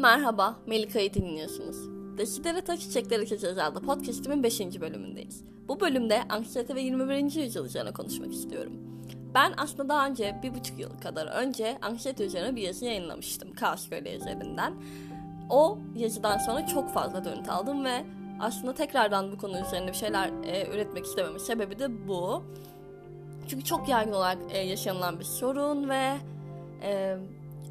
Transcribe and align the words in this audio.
Merhaba, 0.00 0.56
Melika'yı 0.66 1.14
dinliyorsunuz. 1.14 1.76
Desidere 2.18 2.60
Taş 2.60 2.80
Çiçekleri 2.80 3.22
Açacağız 3.22 3.58
adlı 3.58 3.80
podcastimin 3.80 4.42
5. 4.42 4.60
bölümündeyiz. 4.60 5.44
Bu 5.68 5.80
bölümde 5.80 6.22
anksiyete 6.28 6.74
ve 6.74 6.80
21. 6.80 7.42
yüzyıl 7.42 7.64
üzerine 7.64 7.92
konuşmak 7.92 8.32
istiyorum. 8.32 8.72
Ben 9.34 9.52
aslında 9.56 9.88
daha 9.88 10.06
önce 10.06 10.40
bir 10.42 10.54
buçuk 10.54 10.78
yıl 10.78 10.90
kadar 11.02 11.26
önce 11.26 11.78
anksiyete 11.82 12.24
üzerine 12.24 12.56
bir 12.56 12.62
yazı 12.62 12.84
yayınlamıştım 12.84 13.52
Kaos 13.52 13.88
Gölü 13.88 14.08
üzerinden. 14.08 14.74
O 15.50 15.78
yazıdan 15.96 16.38
sonra 16.38 16.66
çok 16.66 16.90
fazla 16.90 17.24
dönüt 17.24 17.48
aldım 17.48 17.84
ve 17.84 18.04
aslında 18.40 18.74
tekrardan 18.74 19.32
bu 19.32 19.38
konu 19.38 19.60
üzerine 19.60 19.88
bir 19.88 19.96
şeyler 19.96 20.30
e, 20.44 20.66
üretmek 20.74 21.04
istememin 21.04 21.38
sebebi 21.38 21.78
de 21.78 22.08
bu. 22.08 22.42
Çünkü 23.48 23.64
çok 23.64 23.88
yaygın 23.88 24.12
olarak 24.12 24.38
e, 24.50 24.58
yaşanılan 24.58 25.18
bir 25.18 25.24
sorun 25.24 25.88
ve 25.88 26.16
e, 26.82 27.16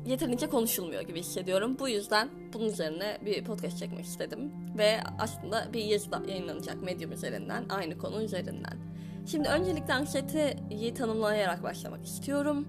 yeterince 0.05 0.48
konuşulmuyor 0.48 1.02
gibi 1.02 1.20
hissediyorum. 1.20 1.77
Bu 1.80 1.89
yüzden 1.89 2.30
bunun 2.53 2.66
üzerine 2.66 3.17
bir 3.26 3.44
podcast 3.44 3.80
çekmek 3.80 4.05
istedim. 4.05 4.52
Ve 4.77 4.99
aslında 5.20 5.73
bir 5.73 5.84
yazı 5.84 6.12
da 6.12 6.22
yayınlanacak 6.27 6.84
Medium 6.84 7.12
üzerinden, 7.12 7.66
aynı 7.70 7.98
konu 7.98 8.23
üzerinden. 8.23 8.77
Şimdi 9.25 9.48
öncelikle 9.48 9.94
anksiyeteyi 9.94 10.94
tanımlayarak 10.94 11.63
başlamak 11.63 12.05
istiyorum. 12.05 12.67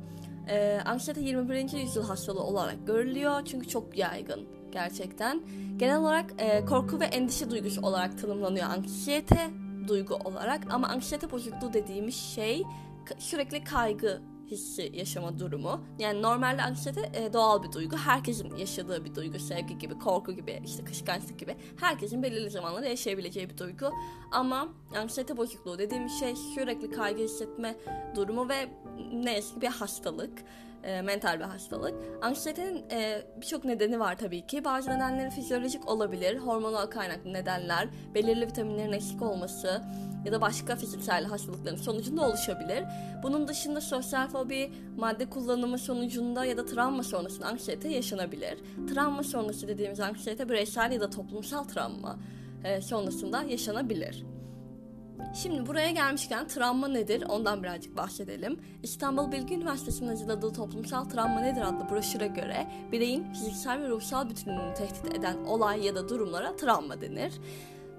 Ee, 0.48 0.80
anksiyete 0.84 1.20
21. 1.20 1.78
yüzyıl 1.78 2.04
hastalığı 2.04 2.42
olarak 2.42 2.86
görülüyor 2.86 3.44
çünkü 3.44 3.68
çok 3.68 3.98
yaygın 3.98 4.48
gerçekten. 4.72 5.42
Genel 5.76 5.98
olarak 5.98 6.30
e, 6.38 6.64
korku 6.64 7.00
ve 7.00 7.04
endişe 7.04 7.50
duygusu 7.50 7.80
olarak 7.80 8.18
tanımlanıyor 8.18 8.66
anksiyete 8.66 9.50
duygu 9.88 10.14
olarak 10.14 10.60
ama 10.70 10.88
anksiyete 10.88 11.30
bozukluğu 11.30 11.72
dediğimiz 11.72 12.16
şey 12.16 12.62
sürekli 13.18 13.64
kaygı 13.64 14.20
hissi 14.50 14.90
yaşama 14.94 15.38
durumu. 15.38 15.84
Yani 15.98 16.22
normalde 16.22 16.62
anksiyete 16.62 17.10
e, 17.14 17.32
doğal 17.32 17.62
bir 17.62 17.72
duygu. 17.72 17.96
Herkesin 17.96 18.56
yaşadığı 18.56 19.04
bir 19.04 19.14
duygu. 19.14 19.38
Sevgi 19.38 19.78
gibi, 19.78 19.98
korku 19.98 20.32
gibi, 20.32 20.62
işte 20.64 20.84
kışkırtlık 20.84 21.38
gibi. 21.38 21.56
Herkesin 21.80 22.22
belirli 22.22 22.50
zamanlarda 22.50 22.86
yaşayabileceği 22.86 23.50
bir 23.50 23.58
duygu. 23.58 23.92
Ama 24.30 24.68
anksiyete 24.96 25.36
bozukluğu 25.36 25.78
dediğim 25.78 26.08
şey 26.08 26.36
sürekli 26.36 26.90
kaygı 26.90 27.22
hissetme 27.22 27.76
durumu 28.16 28.48
ve 28.48 28.68
ne 29.12 29.34
yazık 29.34 29.54
ki 29.54 29.60
bir 29.60 29.66
hastalık 29.66 30.32
e, 30.82 31.02
mental 31.02 31.38
bir 31.38 31.44
hastalık. 31.44 31.94
Anksiyetenin 32.22 32.84
e, 32.90 33.22
birçok 33.40 33.64
nedeni 33.64 34.00
var 34.00 34.18
tabii 34.18 34.46
ki. 34.46 34.64
Bazı 34.64 34.90
nedenleri 34.90 35.30
fizyolojik 35.30 35.88
olabilir, 35.88 36.38
hormonal 36.38 36.86
kaynaklı 36.86 37.32
nedenler, 37.32 37.88
belirli 38.14 38.46
vitaminlerin 38.46 38.92
eksik 38.92 39.22
olması 39.22 39.82
ya 40.24 40.32
da 40.32 40.40
başka 40.40 40.76
fiziksel 40.76 41.24
hastalıkların 41.24 41.76
sonucunda 41.76 42.28
oluşabilir. 42.28 42.84
Bunun 43.22 43.48
dışında 43.48 43.80
sosyal 43.80 44.28
fobi, 44.28 44.72
madde 44.96 45.30
kullanımı 45.30 45.78
sonucunda 45.78 46.44
ya 46.44 46.56
da 46.56 46.66
travma 46.66 47.02
sonrasında 47.02 47.46
anksiyete 47.46 47.88
yaşanabilir. 47.88 48.58
Travma 48.94 49.22
sonrası 49.22 49.68
dediğimiz 49.68 50.00
anksiyete 50.00 50.48
bireysel 50.48 50.92
ya 50.92 51.00
da 51.00 51.10
toplumsal 51.10 51.64
travma 51.64 52.18
e, 52.64 52.80
sonrasında 52.80 53.42
yaşanabilir. 53.42 54.24
Şimdi 55.34 55.66
buraya 55.66 55.90
gelmişken 55.90 56.48
travma 56.48 56.88
nedir 56.88 57.24
ondan 57.28 57.62
birazcık 57.62 57.96
bahsedelim. 57.96 58.60
İstanbul 58.82 59.32
Bilgi 59.32 59.54
Üniversitesi'nin 59.54 60.08
hazırladığı 60.08 60.52
Toplumsal 60.52 61.04
Travma 61.04 61.40
Nedir 61.40 61.60
adlı 61.60 61.90
broşüre 61.90 62.26
göre 62.26 62.66
bireyin 62.92 63.32
fiziksel 63.32 63.82
ve 63.82 63.88
ruhsal 63.88 64.30
bütünlüğünü 64.30 64.74
tehdit 64.74 65.14
eden 65.18 65.36
olay 65.44 65.86
ya 65.86 65.94
da 65.94 66.08
durumlara 66.08 66.56
travma 66.56 67.00
denir. 67.00 67.32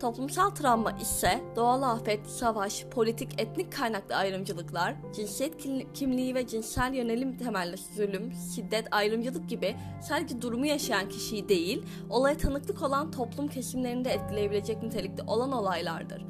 Toplumsal 0.01 0.49
travma 0.49 0.91
ise 0.91 1.41
doğal 1.55 1.81
afet, 1.81 2.27
savaş, 2.27 2.85
politik, 2.85 3.41
etnik 3.41 3.73
kaynaklı 3.73 4.15
ayrımcılıklar, 4.15 4.95
cinsiyet 5.15 5.57
kimliği 5.93 6.35
ve 6.35 6.47
cinsel 6.47 6.93
yönelim 6.93 7.37
temelli 7.37 7.77
zulüm, 7.77 8.33
şiddet, 8.55 8.87
ayrımcılık 8.91 9.49
gibi 9.49 9.75
sadece 10.01 10.41
durumu 10.41 10.65
yaşayan 10.65 11.09
kişiyi 11.09 11.49
değil, 11.49 11.83
olaya 12.09 12.37
tanıklık 12.37 12.81
olan 12.81 13.11
toplum 13.11 13.47
kesimlerini 13.47 14.05
de 14.05 14.09
etkileyebilecek 14.09 14.83
nitelikte 14.83 15.23
olan 15.27 15.51
olaylardır. 15.51 16.25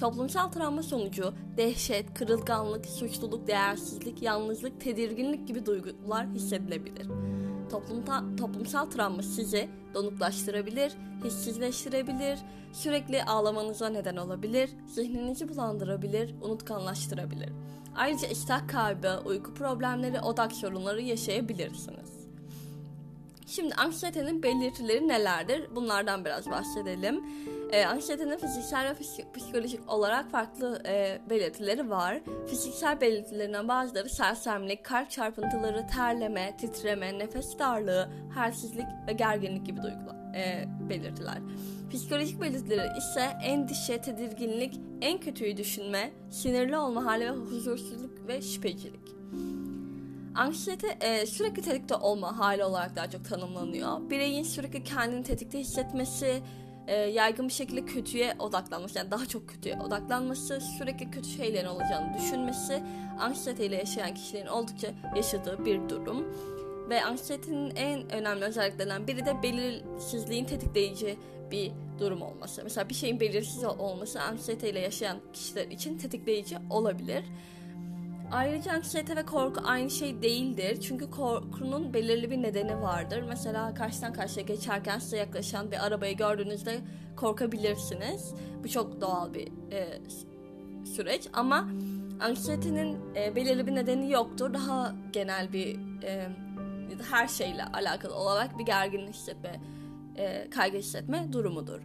Toplumsal 0.00 0.48
travma 0.48 0.82
sonucu 0.82 1.32
dehşet, 1.56 2.14
kırılganlık, 2.14 2.86
suçluluk, 2.86 3.46
değersizlik, 3.46 4.22
yalnızlık, 4.22 4.80
tedirginlik 4.80 5.48
gibi 5.48 5.66
duygular 5.66 6.26
hissedilebilir. 6.26 7.06
Toplumta, 7.70 8.24
toplumsal 8.38 8.86
travma 8.86 9.22
sizi 9.22 9.68
donuklaştırabilir, 9.94 10.92
hissizleştirebilir, 11.24 12.38
sürekli 12.72 13.24
ağlamanıza 13.24 13.88
neden 13.88 14.16
olabilir, 14.16 14.70
zihninizi 14.86 15.48
bulandırabilir, 15.48 16.34
unutkanlaştırabilir. 16.42 17.50
Ayrıca 17.96 18.28
iştah 18.28 18.68
kaybı, 18.68 19.22
uyku 19.24 19.54
problemleri, 19.54 20.20
odak 20.20 20.52
sorunları 20.52 21.02
yaşayabilirsiniz. 21.02 22.19
Şimdi 23.50 23.74
anksiyetenin 23.74 24.42
belirtileri 24.42 25.08
nelerdir? 25.08 25.66
Bunlardan 25.74 26.24
biraz 26.24 26.50
bahsedelim. 26.50 27.24
E, 27.72 27.84
anksiyetenin 27.84 28.36
fiziksel 28.36 28.90
ve 28.90 28.94
psikolojik 29.34 29.92
olarak 29.92 30.30
farklı 30.30 30.82
e, 30.86 31.20
belirtileri 31.30 31.90
var. 31.90 32.20
Fiziksel 32.46 33.00
belirtilerinden 33.00 33.68
bazıları 33.68 34.08
sersemlik, 34.08 34.84
kalp 34.84 35.10
çarpıntıları, 35.10 35.86
terleme, 35.86 36.56
titreme, 36.56 37.18
nefes 37.18 37.58
darlığı, 37.58 38.08
halsizlik 38.34 38.86
ve 39.08 39.12
gerginlik 39.12 39.66
gibi 39.66 39.82
duygular, 39.82 40.34
e, 40.34 40.64
belirtiler. 40.88 41.38
Psikolojik 41.90 42.40
belirtileri 42.40 42.98
ise 42.98 43.22
endişe, 43.42 44.00
tedirginlik, 44.00 44.80
en 45.00 45.18
kötüyü 45.18 45.56
düşünme, 45.56 46.10
sinirli 46.30 46.76
olma 46.76 47.04
hali 47.04 47.24
ve 47.24 47.30
huzursuzluk 47.30 48.28
ve 48.28 48.42
şüphecilik. 48.42 49.19
Anksiyete 50.34 50.98
e, 51.00 51.26
sürekli 51.26 51.62
tetikte 51.62 51.94
olma 51.94 52.38
hali 52.38 52.64
olarak 52.64 52.96
daha 52.96 53.10
çok 53.10 53.24
tanımlanıyor. 53.24 54.10
Bireyin 54.10 54.42
sürekli 54.42 54.84
kendini 54.84 55.22
tetikte 55.22 55.58
hissetmesi, 55.58 56.42
e, 56.86 56.94
yaygın 56.94 57.48
bir 57.48 57.52
şekilde 57.52 57.84
kötüye 57.84 58.34
odaklanması, 58.38 58.98
yani 58.98 59.10
daha 59.10 59.26
çok 59.26 59.48
kötüye 59.48 59.80
odaklanması, 59.80 60.60
sürekli 60.60 61.10
kötü 61.10 61.28
şeylerin 61.28 61.66
olacağını 61.66 62.14
düşünmesi, 62.18 62.82
anksiyeteyle 63.20 63.76
yaşayan 63.76 64.14
kişilerin 64.14 64.46
oldukça 64.46 64.88
yaşadığı 65.16 65.64
bir 65.64 65.88
durum. 65.88 66.26
Ve 66.90 67.04
anksiyetenin 67.04 67.76
en 67.76 68.12
önemli 68.12 68.44
özelliklerinden 68.44 69.06
biri 69.06 69.26
de 69.26 69.42
belirsizliğin 69.42 70.44
tetikleyici 70.44 71.18
bir 71.50 71.72
durum 71.98 72.22
olması. 72.22 72.64
Mesela 72.64 72.88
bir 72.88 72.94
şeyin 72.94 73.20
belirsiz 73.20 73.64
olması 73.64 74.20
anksiyeteyle 74.20 74.80
yaşayan 74.80 75.18
kişiler 75.32 75.66
için 75.66 75.98
tetikleyici 75.98 76.56
olabilir. 76.70 77.24
Ayrıca 78.30 78.72
anksiyete 78.72 79.16
ve 79.16 79.26
korku 79.26 79.60
aynı 79.64 79.90
şey 79.90 80.22
değildir. 80.22 80.80
Çünkü 80.80 81.10
korkunun 81.10 81.94
belirli 81.94 82.30
bir 82.30 82.42
nedeni 82.42 82.82
vardır. 82.82 83.24
Mesela 83.28 83.74
karşıdan 83.74 84.12
karşıya 84.12 84.46
geçerken 84.46 84.98
size 84.98 85.16
yaklaşan 85.16 85.70
bir 85.70 85.86
arabayı 85.86 86.16
gördüğünüzde 86.16 86.80
korkabilirsiniz. 87.16 88.34
Bu 88.64 88.68
çok 88.68 89.00
doğal 89.00 89.34
bir 89.34 89.48
e, 89.72 90.00
süreç 90.84 91.28
ama 91.32 91.68
anksiyetenin 92.20 92.98
e, 93.16 93.36
belirli 93.36 93.66
bir 93.66 93.74
nedeni 93.74 94.12
yoktur. 94.12 94.54
Daha 94.54 94.94
genel 95.12 95.52
bir 95.52 95.78
e, 96.02 96.28
her 97.10 97.28
şeyle 97.28 97.64
alakalı 97.64 98.14
olarak 98.14 98.58
bir 98.58 98.66
gergin 98.66 99.06
hissetme, 99.06 99.60
e, 100.16 100.50
kaygı 100.50 100.78
hissetme 100.78 101.32
durumudur. 101.32 101.80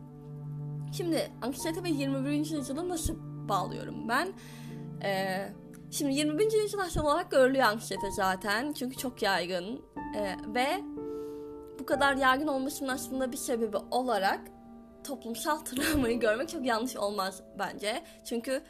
Şimdi 0.97 1.31
anksiyete 1.41 1.83
ve 1.83 1.89
21. 1.89 2.31
yüzyılı 2.31 2.89
nasıl 2.89 3.15
bağlıyorum 3.49 4.09
ben? 4.09 4.27
Eee 5.03 5.53
Şimdi 5.91 6.13
20. 6.13 6.43
yüzyıl 6.43 6.79
hastalığı 6.79 7.07
olarak 7.07 7.31
görülüyor 7.31 7.65
anksiyete 7.65 8.11
zaten. 8.11 8.73
Çünkü 8.73 8.97
çok 8.97 9.21
yaygın. 9.21 9.81
Ee, 10.17 10.35
ve 10.55 10.67
bu 11.79 11.85
kadar 11.85 12.15
yaygın 12.15 12.47
olmasının 12.47 12.89
aslında 12.89 13.31
bir 13.31 13.37
sebebi 13.37 13.77
olarak 13.91 14.39
toplumsal 15.03 15.57
travmayı 15.65 16.19
görmek 16.19 16.49
çok 16.49 16.65
yanlış 16.65 16.95
olmaz 16.95 17.43
bence. 17.59 18.03
Çünkü 18.25 18.61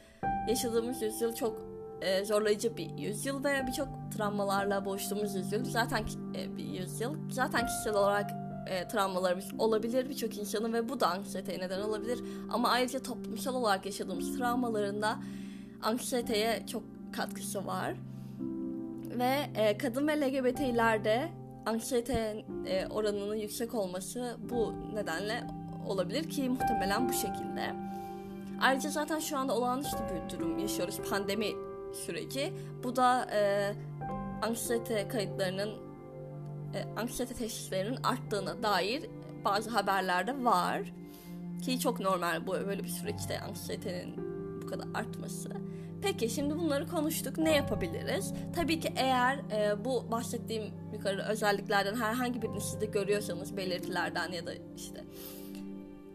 yaşadığımız 0.50 1.02
yüzyıl 1.02 1.36
çok 1.36 1.62
e, 2.02 2.26
zorlayıcı 2.26 2.78
bir 2.78 2.98
yüzyıl 2.98 3.44
ve 3.44 3.68
birçok 3.68 3.88
travmalarla 4.18 4.86
boğuştuğumuz 4.86 5.36
yüzyıl. 5.36 5.66
Zaten 5.66 6.06
e, 6.36 6.58
bir 6.58 6.66
yüzyıl. 6.66 7.16
Zaten 7.30 7.66
kişisel 7.66 7.94
olarak 7.94 8.32
e, 8.68 8.88
travmalarımız 8.88 9.46
olabilir 9.60 10.10
birçok 10.10 10.38
insanın 10.38 10.74
ve 10.74 10.90
bu 10.90 11.00
da 11.00 11.08
anksiyeteye 11.08 11.60
neden 11.60 11.82
olabilir. 11.82 12.20
Ama 12.52 12.70
ayrıca 12.70 13.00
toplumsal 13.00 13.56
olarak 13.56 13.86
yaşadığımız 13.86 14.38
travmalarında 14.38 15.20
anksiyeteye 15.84 16.66
çok 16.68 16.84
katkısı 17.16 17.66
var. 17.66 17.94
Ve 19.20 19.50
e, 19.56 19.78
kadın 19.78 20.08
ve 20.08 20.22
LGBT'lerde 20.22 21.30
anksiyete 21.66 22.46
e, 22.66 22.88
oranının 22.88 23.36
yüksek 23.36 23.74
olması 23.74 24.38
bu 24.50 24.74
nedenle 24.94 25.44
olabilir 25.88 26.30
ki 26.30 26.50
muhtemelen 26.50 27.10
bu 27.10 27.14
şekilde. 27.14 27.74
Ayrıca 28.62 28.90
zaten 28.90 29.20
şu 29.20 29.38
anda 29.38 29.56
olağanüstü 29.56 29.98
bir 29.98 30.38
durum 30.38 30.60
yaşıyoruz 30.60 31.00
pandemi 31.10 31.48
süreci. 32.06 32.54
Bu 32.84 32.96
da 32.96 33.28
e, 33.34 33.72
anksiyete 34.42 35.08
kayıtlarının 35.08 35.70
e, 36.74 37.00
anksiyete 37.00 37.34
teşhislerinin 37.34 37.98
arttığına 38.04 38.64
dair 38.64 39.04
bazı 39.46 39.70
haberlerde 39.70 40.44
var. 40.44 40.82
Ki 41.62 41.80
çok 41.80 42.00
normal 42.00 42.48
bu 42.48 42.52
böyle 42.52 42.84
bir 42.84 42.90
süreçte 42.90 43.40
anksiyetenin 43.40 44.16
bu 44.62 44.68
kadar 44.68 44.88
artması. 44.94 45.50
Peki 46.06 46.30
şimdi 46.30 46.58
bunları 46.58 46.88
konuştuk. 46.88 47.38
Ne 47.38 47.56
yapabiliriz? 47.56 48.34
Tabii 48.56 48.80
ki 48.80 48.94
eğer 48.96 49.38
e, 49.38 49.86
bu 49.86 50.12
bahsettiğim 50.12 50.64
yukarı 50.94 51.22
özelliklerden 51.22 51.96
herhangi 51.96 52.42
birini 52.42 52.62
siz 52.62 52.82
de 52.82 52.86
görüyorsanız 52.86 53.58
belirtilerden 53.58 54.32
ya 54.32 54.46
da 54.46 54.52
işte 54.76 55.04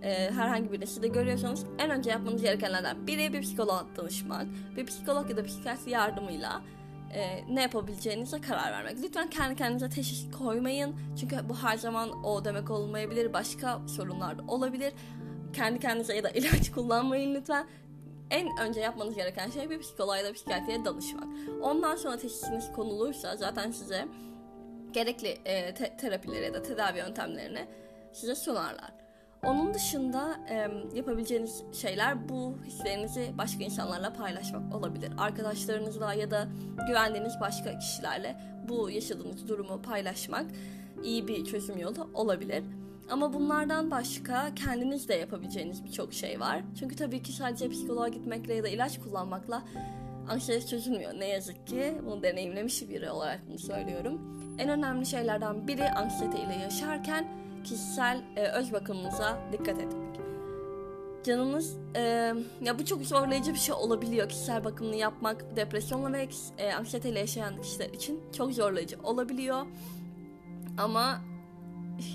e, 0.02 0.30
herhangi 0.30 0.72
birini 0.72 0.86
siz 0.86 1.02
de 1.02 1.08
görüyorsanız 1.08 1.64
en 1.78 1.90
önce 1.90 2.10
yapmanız 2.10 2.42
gerekenlerden 2.42 3.06
biri 3.06 3.32
bir 3.32 3.42
psikoloğa 3.42 3.86
danışmak. 3.96 4.46
Bir 4.76 4.86
psikolog 4.86 5.30
ya 5.30 5.36
da 5.36 5.44
psikiyatri 5.44 5.90
yardımıyla 5.90 6.62
e, 7.14 7.44
ne 7.54 7.62
yapabileceğinize 7.62 8.40
karar 8.40 8.72
vermek. 8.72 9.02
Lütfen 9.02 9.30
kendi 9.30 9.56
kendinize 9.56 9.88
teşhis 9.88 10.30
koymayın. 10.30 10.94
Çünkü 11.20 11.36
bu 11.48 11.56
her 11.56 11.76
zaman 11.76 12.24
o 12.24 12.44
demek 12.44 12.70
olmayabilir. 12.70 13.32
Başka 13.32 13.80
sorunlar 13.88 14.38
da 14.38 14.42
olabilir. 14.48 14.92
Kendi 15.52 15.78
kendinize 15.78 16.16
ya 16.16 16.22
da 16.22 16.30
ilaç 16.30 16.70
kullanmayın 16.74 17.34
lütfen. 17.34 17.66
En 18.30 18.48
önce 18.60 18.80
yapmanız 18.80 19.14
gereken 19.14 19.50
şey 19.50 19.70
bir 19.70 19.78
psikoloğa 19.80 20.16
ya 20.18 20.24
da 20.24 20.32
psikiyatriye 20.32 20.84
danışmak. 20.84 21.28
Ondan 21.62 21.96
sonra 21.96 22.16
teşhisiniz 22.16 22.72
konulursa 22.72 23.36
zaten 23.36 23.70
size 23.70 24.08
gerekli 24.92 25.28
e, 25.44 25.74
te- 25.74 25.96
terapileri 25.96 26.44
ya 26.44 26.54
da 26.54 26.62
tedavi 26.62 26.98
yöntemlerini 26.98 27.66
size 28.12 28.34
sunarlar. 28.34 28.92
Onun 29.44 29.74
dışında 29.74 30.40
e, 30.50 30.68
yapabileceğiniz 30.96 31.62
şeyler 31.72 32.28
bu 32.28 32.58
hislerinizi 32.66 33.32
başka 33.38 33.64
insanlarla 33.64 34.12
paylaşmak 34.12 34.74
olabilir. 34.74 35.12
Arkadaşlarınızla 35.18 36.14
ya 36.14 36.30
da 36.30 36.48
güvendiğiniz 36.88 37.34
başka 37.40 37.78
kişilerle 37.78 38.36
bu 38.68 38.90
yaşadığınız 38.90 39.48
durumu 39.48 39.82
paylaşmak 39.82 40.46
iyi 41.02 41.28
bir 41.28 41.44
çözüm 41.44 41.78
yolu 41.78 42.10
olabilir. 42.14 42.64
Ama 43.10 43.32
bunlardan 43.32 43.90
başka 43.90 44.54
kendiniz 44.54 45.08
de 45.08 45.14
yapabileceğiniz 45.14 45.84
birçok 45.84 46.12
şey 46.12 46.40
var. 46.40 46.62
Çünkü 46.78 46.96
tabii 46.96 47.22
ki 47.22 47.32
sadece 47.32 47.68
psikoloğa 47.68 48.08
gitmekle 48.08 48.54
ya 48.54 48.64
da 48.64 48.68
ilaç 48.68 49.00
kullanmakla 49.00 49.62
anksiyete 50.28 50.66
çözülmüyor. 50.66 51.12
Ne 51.18 51.28
yazık 51.28 51.66
ki 51.66 51.94
bunu 52.06 52.22
deneyimlemiş 52.22 52.88
biri 52.88 53.10
olarak 53.10 53.40
bunu 53.48 53.58
söylüyorum. 53.58 54.20
En 54.58 54.68
önemli 54.68 55.06
şeylerden 55.06 55.68
biri 55.68 55.90
anksiyete 55.90 56.38
ile 56.38 56.54
yaşarken 56.54 57.28
kişisel 57.64 58.22
e, 58.36 58.46
öz 58.46 58.72
bakımınıza 58.72 59.38
dikkat 59.52 59.78
etmek. 59.78 60.20
Canınız 61.24 61.76
e, 61.96 62.00
ya 62.62 62.78
bu 62.78 62.84
çok 62.84 63.02
zorlayıcı 63.02 63.54
bir 63.54 63.58
şey 63.58 63.74
olabiliyor. 63.74 64.28
Kişisel 64.28 64.64
bakımını 64.64 64.96
yapmak 64.96 65.56
depresyonla 65.56 66.12
ve 66.12 66.28
e, 66.58 66.72
anksiyeteyle 66.72 67.18
yaşayan 67.18 67.62
kişiler 67.62 67.90
için 67.90 68.20
çok 68.36 68.52
zorlayıcı 68.52 68.96
olabiliyor. 69.02 69.66
Ama 70.78 71.20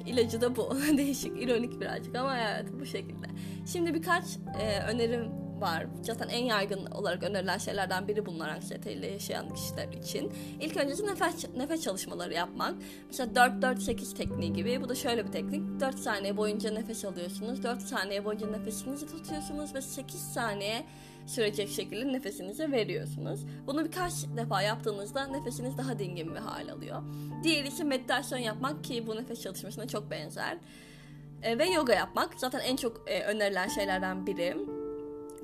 ilacı 0.05 0.41
da 0.41 0.55
bu. 0.55 0.77
Değişik, 0.97 1.43
ironik 1.43 1.81
birazcık 1.81 2.15
ama 2.15 2.37
evet 2.39 2.65
bu 2.79 2.85
şekilde. 2.85 3.27
Şimdi 3.65 3.93
birkaç 3.93 4.23
e, 4.61 4.79
önerim 4.79 5.45
var. 5.61 5.85
Zaten 6.01 6.27
en 6.27 6.45
yaygın 6.45 6.85
olarak 6.85 7.23
önerilen 7.23 7.57
şeylerden 7.57 8.07
biri 8.07 8.25
bunlar 8.25 8.49
anksiyeteyle 8.49 9.07
yaşayan 9.07 9.53
kişiler 9.53 9.87
için. 9.87 10.31
İlk 10.59 10.77
öncesi 10.77 11.07
nefes, 11.07 11.55
nefes 11.57 11.81
çalışmaları 11.81 12.33
yapmak. 12.33 12.75
Mesela 13.07 13.31
4-4-8 13.33 14.17
tekniği 14.17 14.53
gibi. 14.53 14.81
Bu 14.81 14.89
da 14.89 14.95
şöyle 14.95 15.27
bir 15.27 15.31
teknik. 15.31 15.79
4 15.79 15.99
saniye 15.99 16.37
boyunca 16.37 16.71
nefes 16.71 17.05
alıyorsunuz. 17.05 17.63
4 17.63 17.81
saniye 17.81 18.25
boyunca 18.25 18.47
nefesinizi 18.47 19.07
tutuyorsunuz 19.07 19.75
ve 19.75 19.81
8 19.81 20.19
saniye 20.33 20.85
sürecek 21.25 21.69
şekilde 21.69 22.13
nefesinizi 22.13 22.71
veriyorsunuz. 22.71 23.39
Bunu 23.67 23.85
birkaç 23.85 24.13
defa 24.37 24.61
yaptığınızda 24.61 25.27
nefesiniz 25.27 25.77
daha 25.77 25.99
dingin 25.99 26.35
bir 26.35 26.39
hal 26.39 26.69
alıyor. 26.69 27.01
Diğeri 27.43 27.67
ise 27.67 27.83
meditasyon 27.83 28.39
yapmak 28.39 28.83
ki 28.83 29.07
bu 29.07 29.15
nefes 29.15 29.41
çalışmasına 29.41 29.87
çok 29.87 30.11
benzer. 30.11 30.57
E, 31.43 31.57
ve 31.57 31.65
yoga 31.65 31.93
yapmak 31.93 32.29
zaten 32.37 32.59
en 32.59 32.75
çok 32.75 33.03
e, 33.07 33.23
önerilen 33.23 33.67
şeylerden 33.67 34.27
biri. 34.27 34.57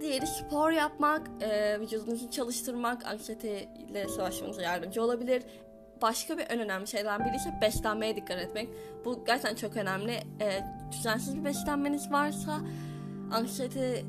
Diğeri 0.01 0.27
spor 0.27 0.71
yapmak, 0.71 1.29
e, 1.41 1.79
vücudunuzu 1.79 2.31
çalıştırmak, 2.31 3.05
anksiyeteyle 3.05 4.07
savaşmanıza 4.07 4.61
yardımcı 4.61 5.03
olabilir. 5.03 5.43
Başka 6.01 6.37
bir 6.37 6.45
en 6.49 6.59
önemli 6.59 6.87
şeylerden 6.87 7.27
biri 7.27 7.35
ise 7.35 7.53
beslenmeye 7.61 8.15
dikkat 8.15 8.37
etmek. 8.37 8.69
Bu 9.05 9.25
gerçekten 9.25 9.55
çok 9.55 9.77
önemli. 9.77 10.11
E, 10.11 10.63
düzensiz 10.91 11.35
bir 11.35 11.45
beslenmeniz 11.45 12.11
varsa 12.11 12.59
anksiyete 13.31 14.03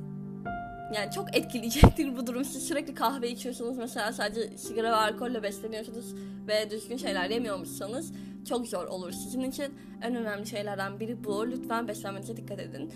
yani 0.95 1.13
çok 1.13 1.37
etkileyecektir 1.37 2.17
bu 2.17 2.27
durum. 2.27 2.45
Siz 2.45 2.69
sürekli 2.69 2.95
kahve 2.95 3.31
içiyorsunuz 3.31 3.79
mesela 3.79 4.13
sadece 4.13 4.59
sigara 4.59 4.91
ve 4.91 4.95
alkolle 4.95 5.43
besleniyorsunuz 5.43 6.15
ve 6.49 6.71
düzgün 6.71 6.97
şeyler 6.97 7.31
yemiyormuşsanız 7.31 8.13
çok 8.49 8.67
zor 8.67 8.87
olur 8.87 9.13
sizin 9.13 9.43
için. 9.43 9.75
En 10.03 10.17
önemli 10.17 10.47
şeylerden 10.47 11.01
biri 11.01 11.25
bu. 11.25 11.51
Lütfen 11.51 11.89
beslenmenize 11.89 12.37
dikkat 12.37 12.61
edin. 12.61 12.93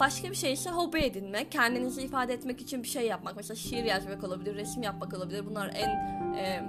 Başka 0.00 0.30
bir 0.30 0.36
şey 0.36 0.52
ise 0.52 0.70
hobi 0.70 0.98
edinmek. 0.98 1.52
Kendinizi 1.52 2.02
ifade 2.02 2.34
etmek 2.34 2.60
için 2.60 2.82
bir 2.82 2.88
şey 2.88 3.06
yapmak. 3.06 3.36
Mesela 3.36 3.56
şiir 3.56 3.84
yazmak 3.84 4.24
olabilir, 4.24 4.54
resim 4.54 4.82
yapmak 4.82 5.14
olabilir. 5.14 5.46
Bunlar 5.46 5.70
en 5.74 5.88
e, 6.34 6.62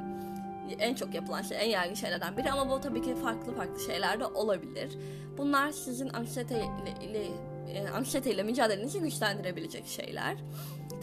en 0.80 0.96
çok 0.96 1.14
yapılan 1.14 1.42
şey, 1.42 1.58
en 1.62 1.70
yaygın 1.70 1.96
şeylerden 1.96 2.38
biri 2.38 2.52
ama 2.52 2.70
bu 2.70 2.82
tabii 2.82 3.02
ki 3.02 3.16
farklı 3.16 3.56
farklı 3.56 3.80
şeyler 3.80 4.20
de 4.20 4.26
olabilir. 4.26 4.98
Bunlar 5.38 5.72
sizin 5.72 6.10
anksiyete 6.10 6.56
ile, 6.56 7.10
ile 7.10 7.28
e, 7.74 7.90
anksiyeteyle 7.90 8.44
mücadelenizi 8.44 9.00
güçlendirebilecek 9.00 9.88
şeyler. 9.88 10.38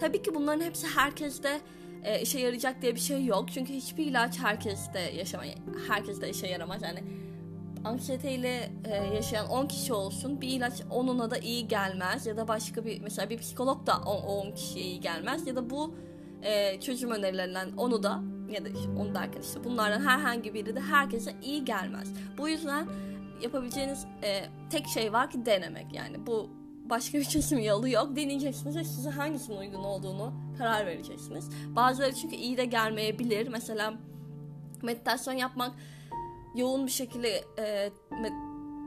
Tabii 0.01 0.23
ki 0.23 0.35
bunların 0.35 0.61
hepsi 0.61 0.87
herkeste 0.87 1.61
e, 2.05 2.21
işe 2.21 2.39
yarayacak 2.39 2.83
diye 2.83 2.95
bir 2.95 3.01
şey 3.01 3.25
yok. 3.25 3.49
Çünkü 3.53 3.73
hiçbir 3.73 4.07
ilaç 4.07 4.39
herkeste 4.39 5.01
yaşamaya, 5.01 5.55
herkeste 5.89 6.31
işe 6.31 6.47
yaramaz. 6.47 6.83
Yani 6.83 7.05
anksiyeteyle 7.85 8.71
e, 8.85 9.15
yaşayan 9.15 9.49
10 9.49 9.67
kişi 9.67 9.93
olsun 9.93 10.41
bir 10.41 10.49
ilaç 10.49 10.83
onuna 10.91 11.31
da 11.31 11.39
iyi 11.39 11.69
gelmez 11.69 12.27
ya 12.27 12.37
da 12.37 12.49
başka 12.49 12.85
bir 12.85 13.01
mesela 13.01 13.31
bir 13.31 13.39
psikolog 13.39 13.87
da 13.87 13.97
10 13.99 14.53
kişiye 14.53 14.85
iyi 14.85 15.01
gelmez 15.01 15.47
ya 15.47 15.57
da 15.57 15.71
bu 15.71 15.95
e, 16.43 16.81
çözüm 16.81 17.11
önerilerinden 17.11 17.73
onu 17.77 18.03
da 18.03 18.23
ya 18.51 18.65
da 18.65 18.69
işte 18.69 18.91
onu 18.99 19.15
derken 19.15 19.41
işte 19.41 19.65
bunlardan 19.65 20.01
herhangi 20.01 20.55
biri 20.55 20.77
de 20.77 20.81
herkese 20.81 21.35
iyi 21.43 21.65
gelmez. 21.65 22.13
Bu 22.39 22.49
yüzden 22.49 22.87
yapabileceğiniz 23.43 24.07
e, 24.23 24.45
tek 24.71 24.87
şey 24.87 25.13
var 25.13 25.31
ki 25.31 25.47
denemek 25.47 25.95
yani 25.95 26.27
bu 26.27 26.51
başka 26.91 27.19
bir 27.19 27.25
çözüm 27.35 27.59
yolu 27.59 27.89
yok. 27.89 28.17
Deneyeceksiniz 28.17 28.77
ve 28.77 28.85
size 28.85 29.11
hangisinin 29.11 29.57
uygun 29.59 29.85
olduğunu 29.85 30.33
karar 30.59 30.87
vereceksiniz. 30.87 31.51
Bazıları 31.77 32.15
çünkü 32.15 32.37
iyi 32.37 32.57
de 32.57 32.65
gelmeyebilir. 32.65 33.49
Mesela 33.49 33.95
meditasyon 34.83 35.35
yapmak 35.35 35.73
yoğun 36.55 36.87
bir 36.87 36.91
şekilde 36.91 37.45
e, 37.59 37.91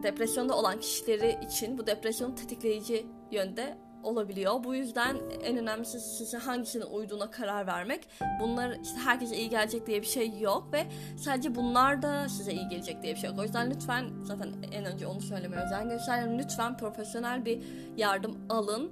depresyonda 0.04 0.58
olan 0.58 0.80
kişileri 0.80 1.40
için 1.46 1.78
bu 1.78 1.88
depresyon 1.88 2.32
tetikleyici 2.32 3.08
yönde 3.32 3.78
olabiliyor. 4.04 4.64
Bu 4.64 4.76
yüzden 4.76 5.18
en 5.44 5.58
önemlisi 5.58 6.00
size 6.00 6.38
hangisinin 6.38 6.86
uyduğuna 6.86 7.32
karar 7.32 7.68
vermek. 7.68 8.08
Bunlar 8.40 8.78
işte 8.84 8.98
herkese 9.00 9.38
iyi 9.38 9.50
gelecek 9.50 9.88
diye 9.88 10.02
bir 10.02 10.08
şey 10.08 10.40
yok 10.40 10.74
ve 10.74 10.84
sadece 11.18 11.56
bunlar 11.56 12.02
da 12.02 12.30
size 12.30 12.54
iyi 12.54 12.68
gelecek 12.68 13.04
diye 13.04 13.14
bir 13.14 13.20
şey 13.20 13.30
yok. 13.30 13.40
O 13.40 13.44
yüzden 13.44 13.72
lütfen 13.72 14.10
zaten 14.24 14.54
en 14.72 14.86
önce 14.86 15.08
onu 15.08 15.22
söylemeye 15.22 15.64
özen 15.66 15.90
gösterin. 15.90 16.40
Lütfen 16.40 16.78
profesyonel 16.78 17.46
bir 17.46 17.64
yardım 17.98 18.38
alın. 18.50 18.92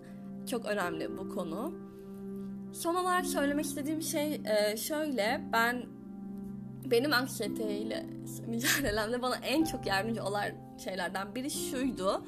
Çok 0.50 0.66
önemli 0.66 1.18
bu 1.18 1.30
konu. 1.30 1.74
Son 2.74 2.96
olarak 2.96 3.26
söylemek 3.26 3.66
istediğim 3.66 4.02
şey 4.02 4.42
şöyle. 4.78 5.42
Ben 5.54 5.86
benim 6.86 7.14
anksiyeteyle 7.14 8.06
mücadelemde 8.48 9.22
bana 9.22 9.36
en 9.36 9.64
çok 9.64 9.86
yardımcı 9.86 10.24
olan 10.24 10.46
şeylerden 10.84 11.36
biri 11.36 11.52
şuydu. 11.52 12.26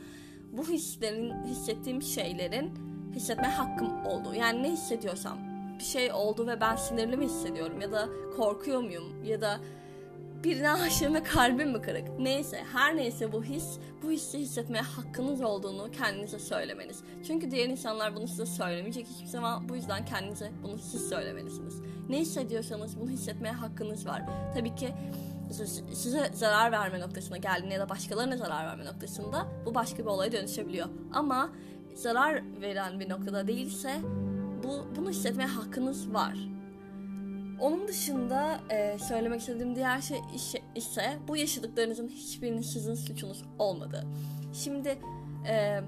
Bu 0.51 0.63
hislerin, 0.68 1.44
hissettiğim 1.44 2.01
şeylerin 2.01 2.72
hissetme 3.16 3.48
hakkım 3.48 4.06
oldu. 4.06 4.34
Yani 4.34 4.63
ne 4.63 4.72
hissediyorsam 4.72 5.38
bir 5.80 5.84
şey 5.84 6.12
oldu 6.12 6.48
ve 6.48 6.62
ben 6.62 6.75
sinirli 6.75 7.18
mi 7.18 7.25
hissediyorum 7.25 7.82
ya 7.82 7.92
da 7.92 8.10
korkuyor 8.38 8.82
muyum 8.82 9.24
ya 9.25 9.42
da 9.42 9.60
birine 10.44 10.72
aşığım 10.84 11.13
ve 11.13 11.24
kalbim 11.24 11.72
mi 11.72 11.82
kırık? 11.82 12.20
Neyse 12.20 12.63
her 12.74 12.98
neyse 12.98 13.32
bu 13.32 13.44
his 13.44 13.80
bu 14.04 14.12
hissi 14.12 14.39
hissetmeye 14.39 14.82
hakkınız 14.82 15.42
olduğunu 15.42 15.92
kendinize 15.92 16.39
söylemeniz. 16.39 17.04
Çünkü 17.27 17.51
diğer 17.51 17.70
insanlar 17.70 18.16
bunu 18.16 18.27
size 18.27 18.46
söylemeyecek 18.46 19.08
hiçbir 19.08 19.27
zaman 19.27 19.70
bu 19.70 19.75
yüzden 19.75 20.06
kendinize 20.06 20.51
bunu 20.63 20.77
siz 20.77 21.10
söylemelisiniz. 21.10 21.82
Ne 22.10 22.20
hissediyorsanız 22.20 23.00
bunu 23.00 23.10
hissetmeye 23.10 23.54
hakkınız 23.54 24.08
var. 24.08 24.24
Tabii 24.54 24.75
ki 24.75 24.89
size 25.94 26.32
zarar 26.34 26.72
verme 26.72 27.00
noktasına 27.00 27.38
geldiğinde 27.38 27.74
ya 27.74 27.80
da 27.80 27.89
başkalarına 27.89 28.38
zarar 28.38 28.66
verme 28.66 28.86
noktasında 28.86 29.48
bu 29.66 29.75
başka 29.75 29.98
bir 29.98 30.06
olaya 30.06 30.32
dönüşebiliyor. 30.32 30.88
Ama 31.13 31.50
zarar 31.96 32.62
veren 32.62 33.00
bir 33.00 33.10
noktada 33.10 33.48
değilse 33.48 33.96
bu 34.63 34.96
bunu 34.96 35.10
hissetmeye 35.10 35.50
hakkınız 35.50 36.13
var. 36.13 36.38
Onun 37.60 37.88
dışında 37.88 38.60
e, 38.70 38.98
söylemek 39.00 39.39
istediğim 39.39 39.75
diğer 39.75 40.01
şey 40.01 40.18
ise 40.75 41.18
bu 41.27 41.38
yaşadıklarınızın 41.38 42.08
hiçbirinin 42.08 42.62
sizin 42.62 42.96
suçunuz 42.96 43.44
olmadı. 43.60 44.04
Şimdi 44.54 45.00
e, 45.48 45.82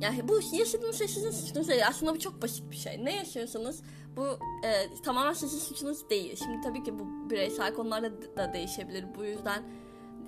yani 0.00 0.28
bu 0.28 0.40
yaşadığınız 0.52 0.98
şey 0.98 1.08
sizin 1.08 1.30
suçunuz 1.30 1.68
değil. 1.68 1.82
Aslında 1.88 2.14
bu 2.14 2.18
çok 2.18 2.42
basit 2.42 2.70
bir 2.70 2.76
şey. 2.76 3.04
Ne 3.04 3.16
yaşıyorsanız 3.16 3.82
bu 4.16 4.26
e, 4.66 5.02
tamamen 5.02 5.32
sizin 5.32 5.58
suçunuz 5.58 6.10
değil. 6.10 6.36
Şimdi 6.36 6.60
tabii 6.60 6.82
ki 6.82 6.98
bu 6.98 7.30
bireysel 7.30 7.74
konularda 7.74 8.36
da 8.36 8.52
değişebilir. 8.52 9.04
Bu 9.18 9.24
yüzden 9.24 9.62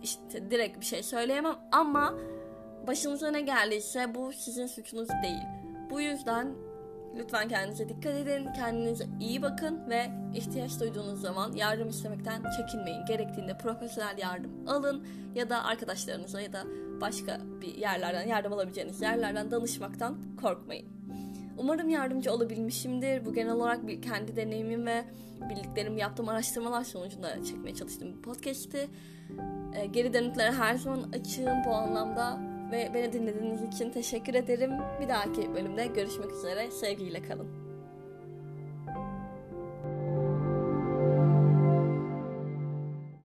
işte 0.02 0.50
direkt 0.50 0.80
bir 0.80 0.84
şey 0.84 1.02
söyleyemem 1.02 1.56
ama 1.72 2.14
başınıza 2.86 3.30
ne 3.30 3.40
geldiyse 3.40 4.14
bu 4.14 4.32
sizin 4.32 4.66
suçunuz 4.66 5.08
değil. 5.08 5.42
Bu 5.90 6.00
yüzden 6.00 6.54
Lütfen 7.16 7.48
kendinize 7.48 7.88
dikkat 7.88 8.14
edin, 8.14 8.52
kendinize 8.56 9.06
iyi 9.20 9.42
bakın 9.42 9.90
ve 9.90 10.10
ihtiyaç 10.34 10.80
duyduğunuz 10.80 11.20
zaman 11.20 11.52
yardım 11.52 11.88
istemekten 11.88 12.42
çekinmeyin. 12.56 13.06
Gerektiğinde 13.06 13.58
profesyonel 13.58 14.18
yardım 14.18 14.68
alın 14.68 15.06
ya 15.34 15.50
da 15.50 15.64
arkadaşlarınıza 15.64 16.40
ya 16.40 16.52
da 16.52 16.64
başka 17.00 17.40
bir 17.62 17.74
yerlerden 17.74 18.28
yardım 18.28 18.52
alabileceğiniz 18.52 19.02
yerlerden 19.02 19.50
danışmaktan 19.50 20.18
korkmayın. 20.42 20.99
Umarım 21.60 21.88
yardımcı 21.88 22.32
olabilmişimdir. 22.32 23.24
Bu 23.24 23.34
genel 23.34 23.52
olarak 23.52 23.86
bir 23.86 24.02
kendi 24.02 24.36
deneyimim 24.36 24.86
ve 24.86 25.04
bildiklerim 25.50 25.98
yaptığım 25.98 26.28
araştırmalar 26.28 26.84
sonucunda 26.84 27.44
çekmeye 27.44 27.74
çalıştığım 27.74 28.16
bir 28.16 28.22
podcast'ti. 28.22 28.88
Ee, 29.74 29.86
geri 29.86 30.12
dönütlere 30.12 30.52
her 30.52 30.74
zaman 30.74 31.02
açığım 31.12 31.64
bu 31.66 31.70
anlamda 31.70 32.40
ve 32.72 32.90
beni 32.94 33.12
dinlediğiniz 33.12 33.62
için 33.62 33.90
teşekkür 33.90 34.34
ederim. 34.34 34.70
Bir 35.00 35.08
dahaki 35.08 35.54
bölümde 35.54 35.86
görüşmek 35.86 36.32
üzere. 36.32 36.70
Sevgiyle 36.70 37.22
kalın. 37.22 37.59